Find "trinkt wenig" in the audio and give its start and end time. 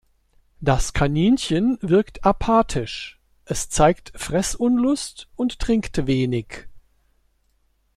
5.59-6.67